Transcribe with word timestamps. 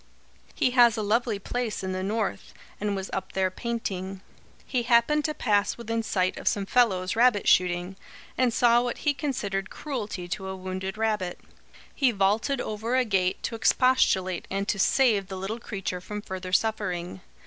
He 0.55 0.71
has 0.71 0.97
a 0.97 1.03
lovely 1.03 1.37
place 1.37 1.83
in 1.83 1.91
the 1.91 2.01
North, 2.01 2.55
and 2.79 2.95
was 2.95 3.11
up 3.13 3.33
there 3.33 3.51
painting. 3.51 4.21
He 4.65 4.81
happened 4.81 5.23
to 5.25 5.35
pass 5.35 5.77
within 5.77 6.01
sight 6.01 6.37
of 6.37 6.47
some 6.47 6.65
fellows 6.65 7.15
rabbit 7.15 7.47
shooting, 7.47 7.95
and 8.35 8.51
saw 8.51 8.81
what 8.81 8.97
he 9.05 9.13
considered 9.13 9.69
cruelty 9.69 10.27
to 10.29 10.47
a 10.47 10.55
wounded 10.55 10.97
rabbit. 10.97 11.39
He 11.93 12.09
vaulted 12.09 12.59
over 12.59 12.95
a 12.95 13.05
gate 13.05 13.43
to 13.43 13.53
expostulate 13.53 14.47
and 14.49 14.67
to 14.69 14.79
save 14.79 15.27
the 15.27 15.37
little 15.37 15.59
creature 15.59 16.01
from 16.01 16.23
further 16.23 16.51
suffering. 16.51 17.21